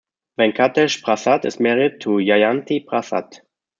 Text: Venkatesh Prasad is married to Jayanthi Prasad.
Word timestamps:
Venkatesh 0.39 1.03
Prasad 1.03 1.45
is 1.45 1.59
married 1.59 2.01
to 2.01 2.09
Jayanthi 2.17 2.87
Prasad. 2.87 3.41